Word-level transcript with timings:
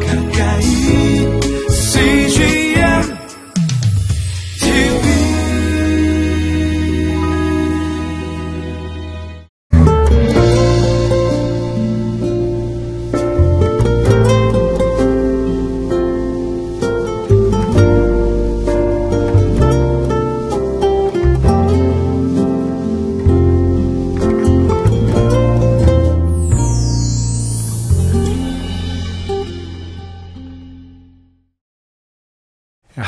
가까 0.00 0.21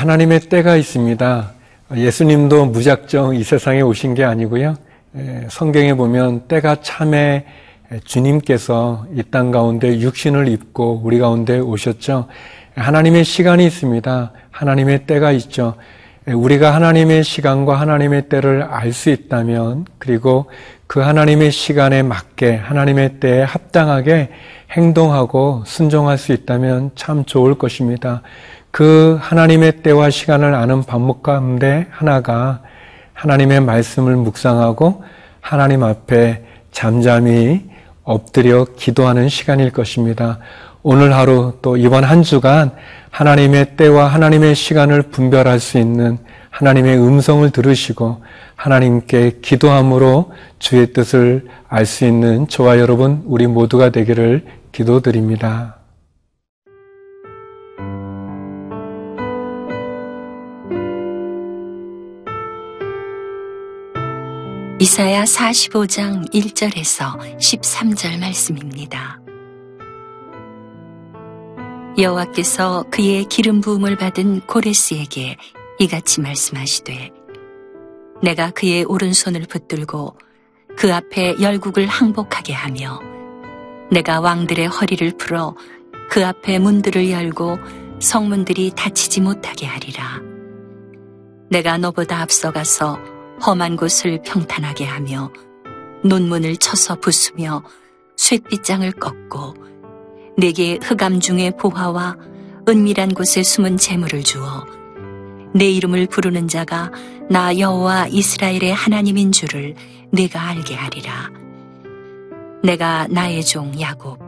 하나님의 0.05 0.41
때가 0.41 0.77
있습니다. 0.77 1.53
예수님도 1.97 2.67
무작정 2.67 3.37
이 3.37 3.43
세상에 3.43 3.81
오신 3.81 4.13
게 4.13 4.23
아니고요. 4.23 4.75
에, 5.17 5.47
성경에 5.49 5.95
보면 5.95 6.43
때가 6.47 6.83
참에 6.83 7.47
주님께서 8.05 9.07
이 9.17 9.23
땅 9.23 9.51
가운데 9.51 9.99
육신을 9.99 10.49
입고 10.49 11.01
우리 11.03 11.19
가운데 11.19 11.59
오셨죠. 11.59 12.27
하나님의 12.77 13.25
시간이 13.25 13.65
있습니다. 13.65 14.33
하나님의 14.51 15.07
때가 15.07 15.33
있죠. 15.33 15.77
에, 16.29 16.33
우리가 16.33 16.75
하나님의 16.75 17.25
시간과 17.25 17.81
하나님의 17.81 18.29
때를 18.29 18.63
알 18.63 18.93
수 18.93 19.09
있다면 19.09 19.87
그리고 19.97 20.51
그 20.87 21.01
하나님의 21.01 21.51
시간에 21.51 22.03
맞게 22.03 22.57
하나님의 22.57 23.21
때에 23.21 23.41
합당하게 23.43 24.29
행동하고 24.71 25.63
순종할 25.65 26.19
수 26.19 26.33
있다면 26.33 26.91
참 26.95 27.25
좋을 27.25 27.55
것입니다. 27.55 28.21
그 28.75 29.17
하나님의 29.21 29.83
때와 29.85 30.11
시간을 30.11 30.53
아는 30.53 30.83
방법 30.83 31.23
가운데 31.23 31.87
하나가 31.93 32.61
하나님의 33.13 33.61
말씀을 33.61 34.17
묵상하고 34.17 35.05
하나님 35.41 35.85
앞에 35.85 36.43
잠잠히 36.73 37.71
엎드려 38.03 38.67
기도하는 38.77 39.29
시간일 39.29 39.71
것입니다. 39.71 40.41
오늘 40.83 41.15
하루 41.15 41.57
또 41.63 41.77
이번 41.77 42.03
한 42.03 42.25
주간 42.25 42.73
하나님의 43.11 43.77
때와 43.77 44.09
하나님의 44.09 44.57
시간을 44.57 45.03
분별할 45.03 45.61
수 45.61 45.79
있는 45.79 46.19
하나님의 46.51 46.99
음성을 46.99 47.49
들으시고 47.51 48.25
하나님께 48.57 49.39
기도함으로 49.41 50.33
주의 50.59 50.93
뜻을 50.93 51.47
알 51.69 51.87
수 51.87 52.07
있는 52.07 52.49
저와 52.49 52.81
여러분 52.81 53.23
우리 53.27 53.47
모두가 53.47 53.91
되기를 53.91 54.45
기도드립니다. 54.73 55.84
이사야 64.85 65.25
45장 65.25 66.31
1절에서 66.31 67.19
13절 67.39 68.21
말씀입니다. 68.21 69.19
여호와께서 71.97 72.85
그의 72.91 73.25
기름 73.25 73.63
부음을 73.63 73.97
받은 73.97 74.43
고레스에게 74.43 75.39
이같이 75.79 76.21
말씀하시되 76.21 77.11
내가 78.23 78.51
그의 78.51 78.85
오른손을 78.85 79.47
붙들고 79.49 80.19
그 80.77 80.95
앞에 80.95 81.37
열국을 81.41 81.87
항복하게 81.87 82.53
하며 82.53 83.01
내가 83.91 84.21
왕들의 84.21 84.67
허리를 84.67 85.17
풀어 85.17 85.57
그 86.11 86.27
앞에 86.27 86.59
문들을 86.59 87.11
열고 87.11 87.57
성문들이 88.01 88.73
닫히지 88.77 89.23
못하게 89.23 89.65
하리라. 89.65 90.21
내가 91.49 91.79
너보다 91.79 92.21
앞서가서 92.21 93.14
험한 93.47 93.77
곳을 93.77 94.23
평탄하게 94.23 94.87
하며 94.87 95.31
논문을 96.03 96.57
쳐서 96.57 96.97
부수며 96.97 97.63
쇠빗장을 98.17 98.91
꺾고 98.93 99.55
내게 100.37 100.79
흑암 100.83 101.21
중에 101.21 101.51
보화와 101.59 102.17
은밀한 102.69 103.13
곳에 103.15 103.43
숨은 103.43 103.77
재물을 103.77 104.23
주어 104.23 104.65
내 105.55 105.67
이름을 105.67 106.07
부르는 106.07 106.49
자가 106.49 106.91
나 107.29 107.57
여호와 107.59 108.09
이스라엘의 108.09 108.73
하나님인 108.75 109.31
줄을 109.31 109.75
내가 110.11 110.49
알게 110.49 110.75
하리라. 110.75 111.31
내가 112.63 113.07
나의 113.09 113.45
종 113.45 113.79
야곱, 113.79 114.19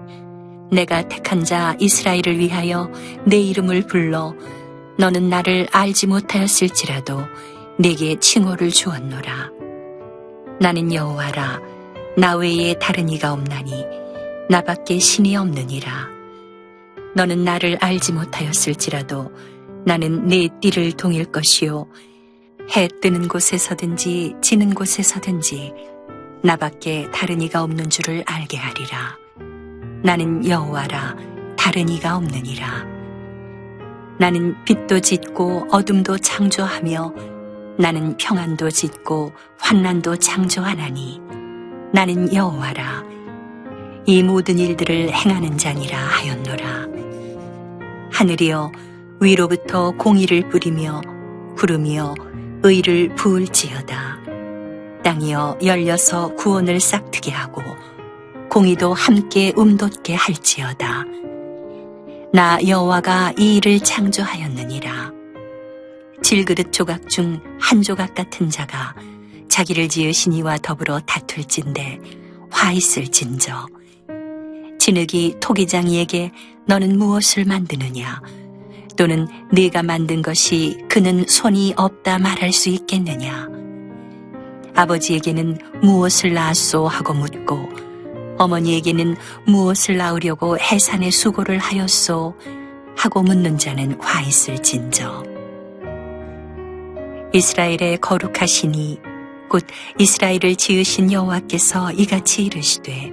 내가 0.70 1.08
택한 1.08 1.42
자 1.44 1.74
이스라엘을 1.80 2.38
위하여 2.38 2.90
내 3.24 3.38
이름을 3.38 3.86
불러 3.86 4.34
너는 4.98 5.28
나를 5.28 5.68
알지 5.72 6.06
못하였을지라도 6.06 7.22
내게 7.78 8.18
칭호를 8.18 8.70
주었노라. 8.70 9.50
나는 10.60 10.94
여호와라, 10.94 11.60
나 12.16 12.36
외에 12.36 12.74
다른 12.78 13.10
이가 13.10 13.34
없나니 13.34 13.84
나밖에 14.48 14.98
신이 14.98 15.36
없느니라. 15.36 16.08
너는 17.14 17.44
나를 17.44 17.76
알지 17.80 18.12
못하였을지라도 18.12 19.30
나는 19.84 20.26
내 20.26 20.48
띠를 20.60 20.92
동일 20.92 21.26
것이요 21.26 21.86
해 22.74 22.88
뜨는 23.02 23.28
곳에서든지 23.28 24.36
지는 24.40 24.74
곳에서든지 24.74 25.72
나밖에 26.42 27.10
다른 27.12 27.42
이가 27.42 27.62
없는 27.62 27.90
줄을 27.90 28.24
알게 28.26 28.56
하리라. 28.56 29.18
나는 30.02 30.48
여호와라 30.48 31.16
다른 31.58 31.88
이가 31.90 32.16
없느니라. 32.16 32.86
나는 34.18 34.56
빛도 34.64 35.00
짓고 35.00 35.68
어둠도 35.70 36.18
창조하며 36.18 37.35
나는 37.78 38.16
평안도 38.16 38.70
짓고 38.70 39.32
환난도 39.58 40.16
창조하나니 40.16 41.20
나는 41.92 42.32
여호와라 42.32 43.04
이 44.06 44.22
모든 44.22 44.58
일들을 44.58 45.12
행하는 45.12 45.58
자니라 45.58 45.98
하였노라. 45.98 46.86
하늘이여 48.12 48.70
위로부터 49.20 49.90
공의를 49.92 50.48
뿌리며 50.48 51.00
구름이여 51.56 52.14
의를 52.62 53.14
부을지어다. 53.16 54.20
땅이여 55.02 55.58
열려서 55.64 56.34
구원을 56.34 56.78
싹트게 56.78 57.32
하고 57.32 57.62
공의도 58.48 58.94
함께 58.94 59.52
움돋게 59.56 60.14
할지어다. 60.14 61.04
나 62.32 62.58
여호와가 62.66 63.32
이 63.38 63.56
일을 63.56 63.80
창조하였느니라. 63.80 65.15
질그릇 66.26 66.72
조각 66.72 67.08
중 67.08 67.40
한 67.60 67.82
조각 67.82 68.16
같은 68.16 68.50
자가 68.50 68.96
자기를 69.48 69.88
지으신 69.88 70.32
이와 70.32 70.58
더불어 70.58 70.98
다툴진대 71.06 72.00
화 72.50 72.72
있을진저. 72.72 73.68
진흙이 74.80 75.36
토기장이에게 75.38 76.32
너는 76.66 76.98
무엇을 76.98 77.44
만드느냐? 77.44 78.20
또는 78.96 79.28
네가 79.52 79.84
만든 79.84 80.20
것이 80.20 80.78
그는 80.88 81.24
손이 81.28 81.74
없다 81.76 82.18
말할 82.18 82.52
수 82.52 82.70
있겠느냐? 82.70 83.48
아버지에게는 84.74 85.58
무엇을 85.80 86.34
낳았소 86.34 86.88
하고 86.88 87.14
묻고 87.14 87.68
어머니에게는 88.38 89.14
무엇을 89.46 89.96
낳으려고 89.96 90.58
해산의 90.58 91.12
수고를 91.12 91.58
하였소 91.58 92.34
하고 92.96 93.22
묻는 93.22 93.58
자는 93.58 93.96
화 94.00 94.22
있을진저. 94.22 95.35
이스라엘의 97.32 97.98
거룩하시니 98.00 99.00
곧 99.48 99.64
이스라엘을 99.98 100.56
지으신 100.56 101.12
여호와께서 101.12 101.92
이같이 101.92 102.44
이르시되 102.44 103.12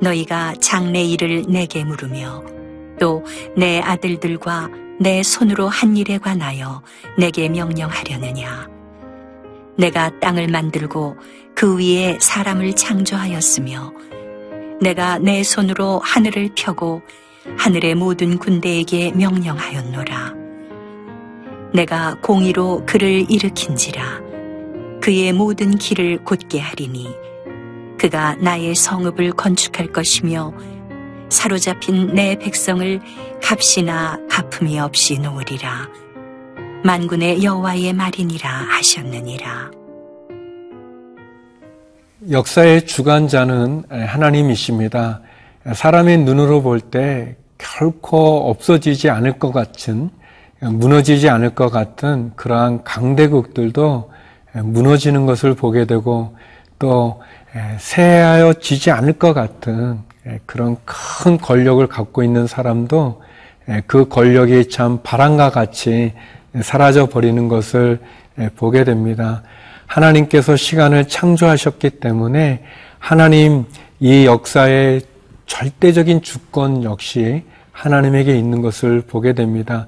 너희가 0.00 0.54
장래 0.60 1.02
일을 1.02 1.44
내게 1.48 1.84
물으며 1.84 2.44
또 3.00 3.24
내 3.56 3.80
아들들과 3.80 4.68
내 5.00 5.22
손으로 5.22 5.68
한 5.68 5.96
일에 5.96 6.18
관하여 6.18 6.82
내게 7.16 7.48
명령하려느냐? 7.48 8.68
내가 9.78 10.18
땅을 10.20 10.48
만들고 10.48 11.16
그 11.54 11.78
위에 11.78 12.18
사람을 12.20 12.74
창조하였으며 12.76 13.92
내가 14.82 15.18
내 15.18 15.42
손으로 15.42 16.00
하늘을 16.04 16.50
펴고 16.54 17.00
하늘의 17.56 17.94
모든 17.94 18.38
군대에게 18.38 19.12
명령하였노라 19.12 20.39
내가 21.72 22.16
공의로 22.22 22.84
그를 22.86 23.30
일으킨지라. 23.30 24.20
그의 25.00 25.32
모든 25.32 25.78
길을 25.78 26.24
곧게 26.24 26.58
하리니 26.60 27.14
그가 27.98 28.34
나의 28.36 28.74
성읍을 28.74 29.32
건축할 29.32 29.92
것이며 29.92 30.52
사로잡힌 31.28 32.14
내 32.14 32.36
백성을 32.36 33.00
값이나 33.42 34.18
갚음이 34.28 34.80
없이 34.80 35.18
놓으리라. 35.18 35.88
만군의 36.84 37.44
여호와의 37.44 37.92
말이니라 37.92 38.48
하셨느니라. 38.50 39.70
역사의 42.30 42.86
주관자는 42.86 43.84
하나님이십니다. 43.90 45.20
사람의 45.72 46.18
눈으로 46.18 46.62
볼 46.62 46.80
때 46.80 47.36
결코 47.58 48.48
없어지지 48.50 49.10
않을 49.10 49.38
것 49.38 49.52
같은 49.52 50.10
무너지지 50.60 51.28
않을 51.28 51.50
것 51.54 51.70
같은 51.70 52.32
그러한 52.36 52.84
강대국들도 52.84 54.10
무너지는 54.62 55.26
것을 55.26 55.54
보게 55.54 55.86
되고 55.86 56.36
또 56.78 57.22
새하여 57.78 58.54
지지 58.54 58.90
않을 58.90 59.14
것 59.14 59.32
같은 59.32 60.00
그런 60.46 60.76
큰 60.84 61.38
권력을 61.38 61.84
갖고 61.86 62.22
있는 62.22 62.46
사람도 62.46 63.22
그 63.86 64.08
권력이 64.08 64.68
참 64.68 65.00
바람과 65.02 65.50
같이 65.50 66.12
사라져 66.60 67.06
버리는 67.06 67.48
것을 67.48 68.00
보게 68.56 68.84
됩니다. 68.84 69.42
하나님께서 69.86 70.56
시간을 70.56 71.08
창조하셨기 71.08 71.90
때문에 71.90 72.62
하나님 72.98 73.64
이 73.98 74.26
역사의 74.26 75.02
절대적인 75.46 76.22
주권 76.22 76.84
역시 76.84 77.44
하나님에게 77.72 78.36
있는 78.36 78.62
것을 78.62 79.02
보게 79.02 79.32
됩니다. 79.32 79.86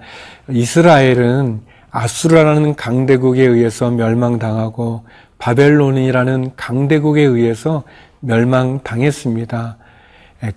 이스라엘은 0.48 1.60
아수라라는 1.90 2.74
강대국에 2.74 3.42
의해서 3.42 3.90
멸망당하고 3.90 5.04
바벨론이라는 5.38 6.52
강대국에 6.56 7.22
의해서 7.22 7.82
멸망당했습니다. 8.20 9.76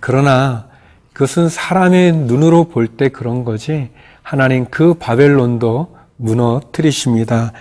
그러나 0.00 0.66
그것은 1.12 1.48
사람의 1.48 2.12
눈으로 2.12 2.64
볼 2.68 2.96
때 2.96 3.08
그런 3.08 3.44
거지 3.44 3.90
하나님 4.22 4.66
그 4.66 4.94
바벨론도 4.94 5.96
무너뜨리십니다. 6.16 7.52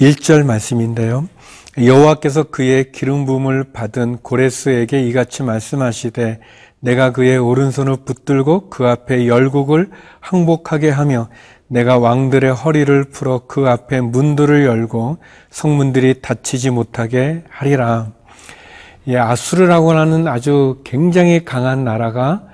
1절 0.00 0.44
말씀인데요. 0.44 1.28
여호와께서 1.78 2.44
그의 2.44 2.92
기름 2.92 3.26
부음을 3.26 3.64
받은 3.72 4.18
고레스에게 4.22 5.06
이같이 5.08 5.42
말씀하시되 5.42 6.40
내가 6.86 7.10
그의 7.10 7.36
오른손을 7.36 7.96
붙들고 8.04 8.70
그 8.70 8.86
앞에 8.86 9.26
열국을 9.26 9.90
항복하게 10.20 10.88
하며 10.90 11.28
내가 11.66 11.98
왕들의 11.98 12.54
허리를 12.54 13.04
풀어 13.10 13.42
그 13.48 13.68
앞에 13.68 14.00
문들을 14.00 14.64
열고 14.64 15.18
성문들이 15.50 16.22
닫히지 16.22 16.70
못하게 16.70 17.42
하리라. 17.48 18.12
예, 19.08 19.16
아수르라고 19.16 19.90
하는 19.90 20.28
아주 20.28 20.80
굉장히 20.84 21.44
강한 21.44 21.82
나라가 21.82 22.44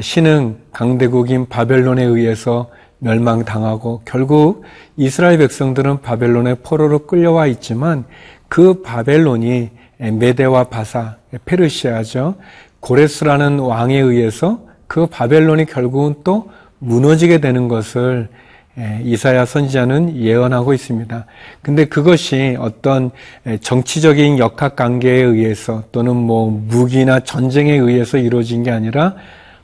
신흥 0.00 0.56
강대국인 0.72 1.50
바벨론에 1.50 2.02
의해서 2.02 2.70
멸망당하고 2.98 4.00
결국 4.06 4.64
이스라엘 4.96 5.36
백성들은 5.36 6.00
바벨론의 6.00 6.56
포로로 6.62 7.00
끌려와 7.00 7.46
있지만 7.46 8.04
그 8.48 8.80
바벨론이 8.80 9.70
메데와 9.98 10.64
바사, 10.64 11.16
페르시아죠. 11.44 12.36
고레스라는 12.82 13.60
왕에 13.60 13.98
의해서 13.98 14.60
그 14.88 15.06
바벨론이 15.06 15.66
결국은 15.66 16.16
또 16.24 16.50
무너지게 16.80 17.38
되는 17.38 17.68
것을 17.68 18.28
이사야 19.04 19.44
선지자는 19.44 20.16
예언하고 20.16 20.74
있습니다. 20.74 21.26
근데 21.62 21.84
그것이 21.84 22.56
어떤 22.58 23.10
정치적인 23.60 24.38
역학 24.38 24.76
관계에 24.76 25.22
의해서 25.22 25.84
또는 25.92 26.16
뭐 26.16 26.50
무기나 26.50 27.20
전쟁에 27.20 27.72
의해서 27.72 28.18
이루어진 28.18 28.62
게 28.62 28.70
아니라 28.70 29.14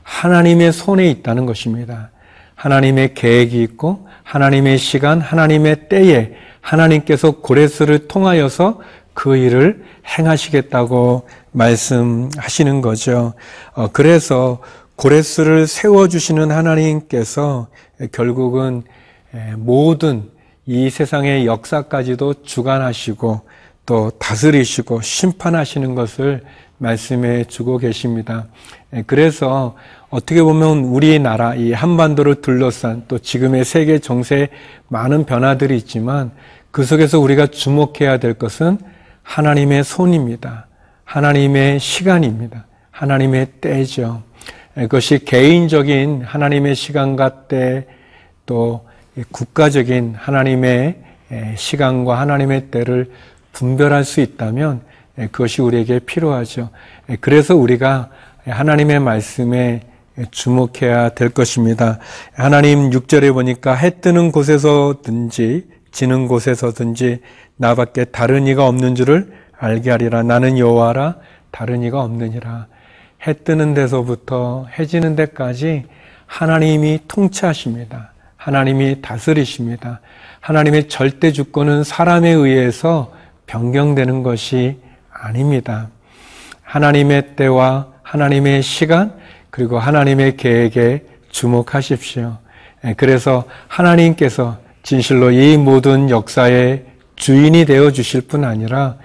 하나님의 0.03 0.71
손에 0.71 1.09
있다는 1.09 1.45
것입니다. 1.45 2.11
하나님의 2.55 3.15
계획이 3.15 3.61
있고 3.63 4.07
하나님의 4.23 4.77
시간, 4.77 5.19
하나님의 5.19 5.89
때에 5.89 6.35
하나님께서 6.61 7.31
고레스를 7.31 8.07
통하여서 8.07 8.79
그 9.13 9.35
일을 9.35 9.83
행하시겠다고 10.17 11.27
말씀하시는 11.51 12.81
거죠. 12.81 13.33
어, 13.73 13.87
그래서 13.91 14.59
고레스를 14.95 15.65
세워주시는 15.65 16.51
하나님께서 16.51 17.67
결국은 18.11 18.83
모든 19.55 20.29
이 20.65 20.89
세상의 20.89 21.45
역사까지도 21.45 22.43
주관하시고 22.43 23.41
또 23.85 24.11
다스리시고 24.11 25.01
심판하시는 25.01 25.95
것을 25.95 26.43
말씀해 26.79 27.45
주고 27.45 27.77
계십니다. 27.77 28.47
그래서 29.07 29.75
어떻게 30.09 30.43
보면 30.43 30.79
우리나라 30.79 31.55
이 31.55 31.71
한반도를 31.71 32.41
둘러싼 32.41 33.03
또 33.07 33.19
지금의 33.19 33.65
세계 33.65 33.99
정세에 33.99 34.49
많은 34.89 35.25
변화들이 35.25 35.77
있지만 35.77 36.31
그 36.71 36.83
속에서 36.83 37.19
우리가 37.19 37.47
주목해야 37.47 38.17
될 38.19 38.33
것은 38.33 38.79
하나님의 39.23 39.83
손입니다. 39.83 40.68
하나님의 41.09 41.79
시간입니다. 41.79 42.67
하나님의 42.91 43.47
때죠. 43.61 44.21
그것이 44.75 45.25
개인적인 45.25 46.21
하나님의 46.23 46.75
시간과 46.75 47.47
때, 47.47 47.87
또 48.45 48.85
국가적인 49.31 50.13
하나님의 50.15 50.97
시간과 51.55 52.19
하나님의 52.19 52.67
때를 52.69 53.11
분별할 53.53 54.03
수 54.03 54.21
있다면 54.21 54.81
그것이 55.31 55.63
우리에게 55.63 55.97
필요하죠. 55.97 56.69
그래서 57.21 57.55
우리가 57.55 58.11
하나님의 58.45 58.99
말씀에 58.99 59.81
주목해야 60.29 61.09
될 61.09 61.29
것입니다. 61.29 61.97
하나님 62.33 62.91
6절에 62.91 63.33
보니까 63.33 63.73
해 63.73 63.99
뜨는 63.99 64.31
곳에서든지 64.31 65.65
지는 65.91 66.27
곳에서든지 66.27 67.21
나밖에 67.55 68.05
다른 68.05 68.45
이가 68.45 68.67
없는 68.67 68.93
줄을 68.93 69.48
알게 69.59 69.91
하리라. 69.91 70.23
나는 70.23 70.57
여호와라 70.57 71.15
다른 71.51 71.83
이가 71.83 72.01
없느니라. 72.01 72.67
해 73.27 73.33
뜨는 73.33 73.73
데서부터 73.73 74.67
해 74.77 74.85
지는 74.85 75.15
데까지 75.15 75.85
하나님이 76.25 77.01
통치하십니다. 77.07 78.13
하나님이 78.37 79.01
다스리십니다. 79.01 79.99
하나님의 80.39 80.87
절대 80.87 81.31
주권은 81.31 81.83
사람에 81.83 82.29
의해서 82.29 83.13
변경되는 83.47 84.23
것이 84.23 84.77
아닙니다. 85.11 85.89
하나님의 86.61 87.35
때와 87.35 87.87
하나님의 88.03 88.61
시간 88.61 89.13
그리고 89.49 89.79
하나님의 89.79 90.37
계획에 90.37 91.03
주목하십시오. 91.29 92.37
예, 92.85 92.93
그래서 92.93 93.43
하나님께서 93.67 94.57
진실로 94.83 95.31
이 95.31 95.57
모든 95.57 96.09
역사의 96.09 96.85
주인이 97.19 97.65
되어 97.65 97.91
주실 97.91 98.21
뿐 98.21 98.45
아니라 98.45 98.95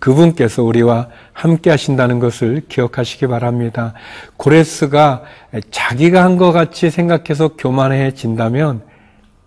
그분께서 0.00 0.62
우리와 0.64 1.08
함께 1.32 1.70
하신다는 1.70 2.18
것을 2.18 2.62
기억하시기 2.68 3.28
바랍니다. 3.28 3.94
고레스가 4.36 5.22
자기가 5.70 6.22
한 6.22 6.36
것 6.36 6.52
같이 6.52 6.90
생각해서 6.90 7.48
교만해진다면 7.56 8.82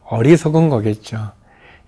어리석은 0.06 0.70
거겠죠. 0.70 1.32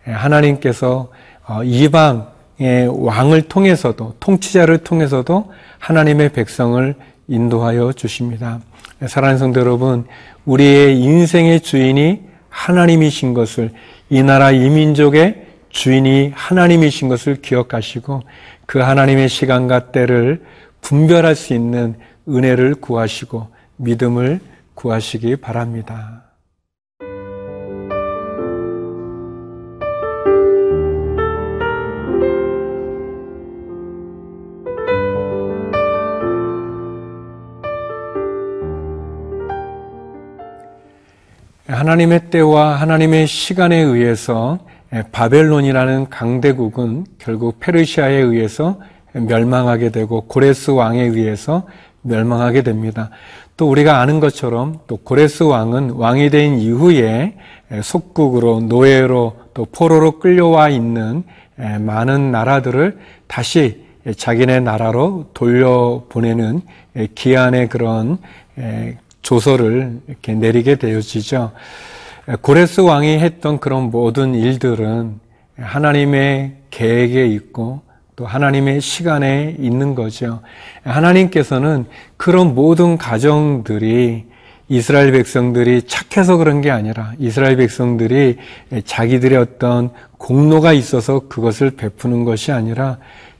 하나님께서 0.03 1.09
어, 1.47 1.63
이방의 1.63 2.89
왕을 2.89 3.43
통해서도 3.43 4.15
통치자를 4.19 4.79
통해서도 4.79 5.51
하나님의 5.79 6.29
백성을 6.29 6.95
인도하여 7.27 7.93
주십니다. 7.93 8.59
사랑하는 9.07 9.37
성도 9.39 9.61
여러분, 9.61 10.05
우리의 10.45 10.99
인생의 10.99 11.61
주인이 11.61 12.21
하나님이신 12.49 13.33
것을 13.33 13.71
이 14.09 14.21
나라 14.23 14.51
이민족의 14.51 15.44
주인이 15.75 16.31
하나님이신 16.33 17.09
것을 17.09 17.41
기억하시고 17.41 18.21
그 18.65 18.79
하나님의 18.79 19.27
시간과 19.27 19.91
때를 19.91 20.41
분별할 20.79 21.35
수 21.35 21.53
있는 21.53 21.95
은혜를 22.29 22.75
구하시고 22.75 23.49
믿음을 23.75 24.39
구하시기 24.73 25.35
바랍니다. 25.35 26.23
하나님의 41.67 42.29
때와 42.29 42.75
하나님의 42.75 43.27
시간에 43.27 43.75
의해서 43.75 44.64
바벨론이라는 45.11 46.09
강대국은 46.09 47.05
결국 47.17 47.59
페르시아에 47.59 48.13
의해서 48.13 48.79
멸망하게 49.13 49.89
되고 49.89 50.21
고레스 50.21 50.71
왕에 50.71 51.01
의해서 51.01 51.67
멸망하게 52.01 52.61
됩니다. 52.61 53.09
또 53.57 53.69
우리가 53.69 53.99
아는 53.99 54.19
것처럼 54.19 54.79
또 54.87 54.97
고레스 54.97 55.43
왕은 55.43 55.91
왕이 55.91 56.29
된 56.29 56.59
이후에 56.59 57.35
속국으로 57.81 58.61
노예로 58.61 59.37
또 59.53 59.65
포로로 59.65 60.19
끌려와 60.19 60.69
있는 60.69 61.23
많은 61.55 62.31
나라들을 62.31 62.99
다시 63.27 63.85
자기네 64.17 64.59
나라로 64.59 65.29
돌려보내는 65.33 66.61
기한의 67.15 67.69
그런 67.69 68.17
조서를 69.21 69.99
이렇게 70.07 70.33
내리게 70.33 70.75
되어지죠. 70.75 71.51
고레스 72.41 72.81
왕이 72.81 73.19
했던 73.19 73.59
그런 73.59 73.91
모든 73.91 74.33
일들은 74.33 75.19
하나님의 75.57 76.55
계획에 76.71 77.27
있고 77.27 77.81
또 78.15 78.25
하나님의 78.25 78.81
시간에 78.81 79.55
있는 79.59 79.93
거죠. 79.93 80.41
하나님께서는 80.83 81.85
그런 82.17 82.55
모든 82.55 82.97
가정들이 82.97 84.25
이스라엘 84.67 85.11
백성들이 85.11 85.83
착해서 85.83 86.37
그런 86.37 86.61
게 86.61 86.71
아니라 86.71 87.13
이스라엘 87.19 87.57
백성들이 87.57 88.37
자기들의 88.83 89.37
어떤 89.37 89.91
공로가 90.17 90.73
있어서 90.73 91.27
그것을 91.27 91.71
베푸는 91.71 92.25
것이 92.25 92.51
아니라 92.51 92.97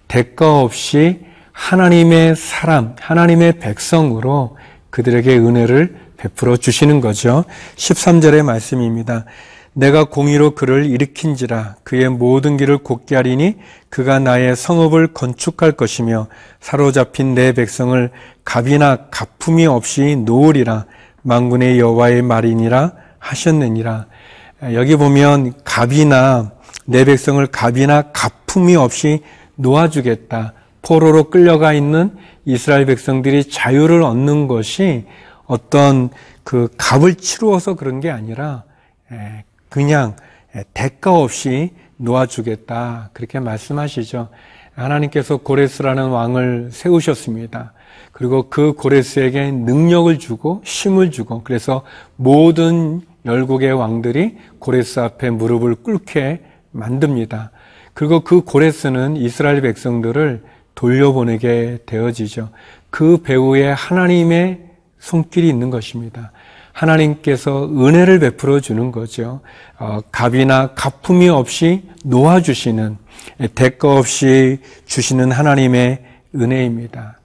대가 0.07 0.59
없이 0.61 1.21
하나님의 1.51 2.35
사람, 2.35 2.95
하나님의 2.99 3.53
백성으로 3.59 4.57
그들에게 4.91 5.37
은혜를 5.37 6.04
베풀어 6.25 6.57
주시는 6.57 7.01
거죠. 7.01 7.45
13절의 7.75 8.43
말씀입니다. 8.43 9.25
내가 9.73 10.05
공의로 10.05 10.55
그를 10.55 10.85
일으킨지라 10.85 11.75
그의 11.83 12.09
모든 12.09 12.57
길을 12.57 12.79
곧게 12.79 13.15
하리니 13.15 13.57
그가 13.89 14.19
나의 14.19 14.55
성읍을 14.55 15.13
건축할 15.13 15.73
것이며 15.73 16.27
사로잡힌 16.61 17.35
내 17.35 17.51
백성을 17.51 18.09
갑이나 18.43 19.07
가품이 19.11 19.67
없이 19.67 20.15
놓으리라 20.15 20.85
망군의 21.21 21.79
여호와의 21.79 22.21
말이니라 22.23 22.93
하셨느니라. 23.19 24.07
여기 24.73 24.95
보면 24.95 25.53
갑이나 25.63 26.51
내 26.85 27.05
백성을 27.05 27.45
갑이나 27.47 28.03
가품이 28.13 28.75
없이 28.75 29.21
놓아주겠다. 29.55 30.53
포로로 30.81 31.25
끌려가 31.29 31.73
있는 31.73 32.11
이스라엘 32.45 32.85
백성들이 32.85 33.49
자유를 33.49 34.03
얻는 34.03 34.47
것이 34.47 35.05
어떤 35.45 36.09
그 36.43 36.69
값을 36.77 37.15
치루어서 37.15 37.75
그런 37.75 37.99
게 37.99 38.09
아니라 38.09 38.63
그냥 39.69 40.15
대가 40.73 41.13
없이 41.13 41.71
놓아주겠다. 41.97 43.09
그렇게 43.13 43.39
말씀하시죠. 43.39 44.29
하나님께서 44.73 45.37
고레스라는 45.37 46.09
왕을 46.09 46.69
세우셨습니다. 46.71 47.73
그리고 48.11 48.49
그 48.49 48.73
고레스에게 48.73 49.51
능력을 49.51 50.19
주고 50.19 50.61
힘을 50.65 51.11
주고 51.11 51.43
그래서 51.43 51.83
모든 52.15 53.01
열국의 53.25 53.73
왕들이 53.73 54.37
고레스 54.59 54.99
앞에 54.99 55.29
무릎을 55.29 55.75
꿇게 55.75 56.41
만듭니다. 56.71 57.51
그리고 57.93 58.19
그 58.19 58.41
고레스는 58.41 59.15
이스라엘 59.15 59.61
백성들을 59.61 60.43
돌려보내게 60.75 61.79
되어지죠. 61.85 62.49
그 62.89 63.21
배후에 63.23 63.71
하나님의 63.71 64.64
손길이 65.05 65.47
있는 65.47 65.69
것입니다. 65.69 66.31
하나님께서 66.73 67.69
은혜를 67.69 68.19
베풀어 68.19 68.59
주는 68.59 68.91
거죠. 68.91 69.41
어, 69.77 69.99
값이나 70.11 70.73
가품이 70.73 71.29
없이 71.29 71.83
놓아주시는 72.03 72.97
대가 73.53 73.97
없이 73.97 74.57
주시는 74.87 75.31
하나님의 75.31 76.03
은혜입니다. 76.35 77.19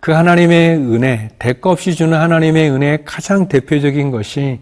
그 0.00 0.12
하나님의 0.12 0.76
은혜, 0.76 1.30
대가 1.38 1.70
없이 1.70 1.94
주는 1.94 2.16
하나님의 2.16 2.70
은혜의 2.70 3.04
가장 3.06 3.48
대표적인 3.48 4.10
것이 4.10 4.60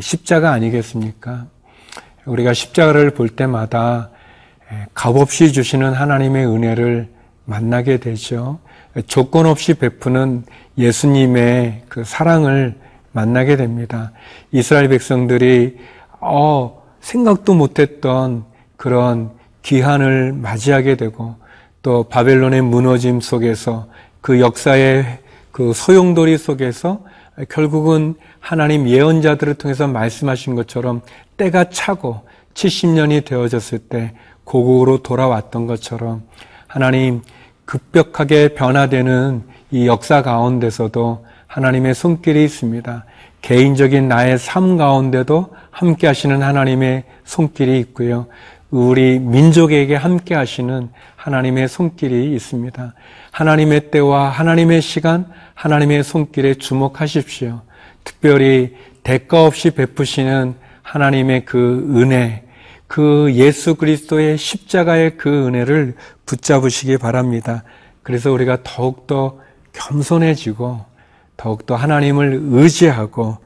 십자가 0.00 0.50
아니겠습니까? 0.50 1.46
우리가 2.26 2.54
십자가를 2.54 3.12
볼 3.12 3.28
때마다 3.28 4.10
값 4.94 5.16
없이 5.16 5.52
주시는 5.52 5.92
하나님의 5.92 6.44
은혜를 6.44 7.08
만나게 7.44 7.98
되죠. 7.98 8.58
조건 9.06 9.46
없이 9.46 9.74
베푸는 9.74 10.44
예수님의 10.78 11.82
그 11.88 12.04
사랑을 12.04 12.76
만나게 13.12 13.56
됩니다. 13.56 14.12
이스라엘 14.52 14.88
백성들이 14.88 15.78
어, 16.20 16.82
생각도 17.00 17.54
못했던 17.54 18.44
그런 18.76 19.30
기한을 19.62 20.32
맞이하게 20.32 20.96
되고 20.96 21.36
또 21.82 22.04
바벨론의 22.04 22.62
무너짐 22.62 23.20
속에서 23.20 23.88
그 24.20 24.40
역사의 24.40 25.18
그 25.52 25.72
소용돌이 25.72 26.38
속에서 26.38 27.04
결국은 27.48 28.14
하나님 28.40 28.88
예언자들을 28.88 29.54
통해서 29.54 29.86
말씀하신 29.86 30.54
것처럼 30.54 31.02
때가 31.36 31.70
차고 31.70 32.22
70년이 32.54 33.24
되어졌을 33.24 33.78
때 33.78 34.14
고국으로 34.44 35.02
돌아왔던 35.02 35.66
것처럼 35.66 36.22
하나님 36.66 37.22
급격하게 37.64 38.48
변화되는 38.54 39.42
이 39.70 39.86
역사 39.86 40.22
가운데서도 40.22 41.24
하나님의 41.46 41.94
손길이 41.94 42.44
있습니다. 42.44 43.04
개인적인 43.42 44.08
나의 44.08 44.38
삶 44.38 44.76
가운데도 44.76 45.50
함께 45.70 46.06
하시는 46.06 46.42
하나님의 46.42 47.04
손길이 47.24 47.78
있고요. 47.80 48.26
우리 48.70 49.18
민족에게 49.18 49.94
함께 49.94 50.34
하시는 50.34 50.88
하나님의 51.16 51.68
손길이 51.68 52.34
있습니다. 52.34 52.94
하나님의 53.30 53.90
때와 53.90 54.30
하나님의 54.30 54.82
시간, 54.82 55.26
하나님의 55.54 56.02
손길에 56.02 56.54
주목하십시오. 56.54 57.62
특별히 58.02 58.74
대가 59.02 59.44
없이 59.44 59.70
베푸시는 59.70 60.54
하나님의 60.82 61.44
그 61.44 61.86
은혜, 61.96 62.43
그 62.94 63.32
예수 63.34 63.74
그리스도의 63.74 64.38
십자가의 64.38 65.16
그 65.16 65.48
은혜를 65.48 65.94
붙잡으시기 66.26 66.96
바랍니다. 66.96 67.64
그래서 68.04 68.30
우리가 68.30 68.58
더욱더 68.62 69.40
겸손해지고 69.72 70.80
더욱더 71.36 71.74
하나님을 71.74 72.38
의지하고 72.44 73.38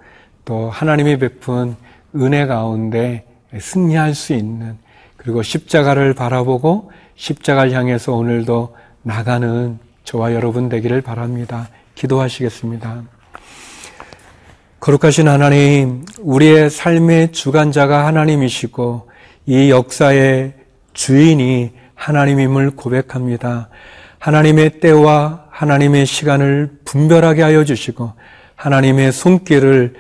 또 0.45 0.69
하나님이 0.69 1.17
베푼 1.17 1.77
은혜 2.15 2.45
가운데 2.45 3.25
승리할 3.59 4.15
수 4.15 4.35
있는 4.35 4.77
그리고 5.17 5.43
십자가를 5.43 6.13
바라보고 6.13 6.93
십자가를 7.17 7.73
향해서 7.73 8.13
오늘도 8.13 8.77
나가는 9.03 9.79
저와 10.05 10.35
여러분 10.35 10.69
되기를 10.69 11.01
바랍니다. 11.01 11.71
기도하시겠습니다. 11.95 13.03
거룩하신 14.81 15.27
하나님, 15.27 16.05
우리의 16.21 16.69
삶의 16.69 17.33
주관자가 17.33 18.05
하나님이시고 18.05 19.09
이 19.49 19.71
역사의 19.71 20.53
주인이 20.93 21.71
하나님임을 21.95 22.73
고백합니다. 22.73 23.71
하나님의 24.19 24.81
때와 24.81 25.47
하나님의 25.49 26.05
시간을 26.05 26.81
분별하게 26.85 27.41
하여 27.41 27.65
주시고 27.65 28.13
하나님의 28.57 29.11
손길을 29.11 29.95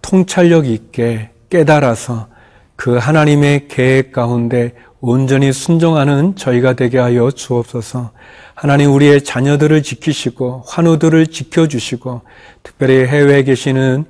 통찰력 0.00 0.68
있게 0.68 1.30
깨달아서 1.50 2.28
그 2.76 2.96
하나님의 2.96 3.66
계획 3.66 4.12
가운데 4.12 4.74
온전히 5.00 5.52
순종하는 5.52 6.36
저희가 6.36 6.74
되게 6.74 6.98
하여 6.98 7.32
주옵소서. 7.32 8.12
하나님 8.54 8.92
우리의 8.92 9.24
자녀들을 9.24 9.82
지키시고 9.82 10.62
환우들을 10.68 11.26
지켜주시고 11.26 12.22
특별히 12.62 13.08
해외에 13.08 13.42
계시는 13.42 14.04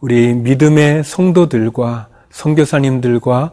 우리 0.00 0.34
믿음의 0.34 1.04
성도들과 1.04 2.08
성교사님들과 2.36 3.52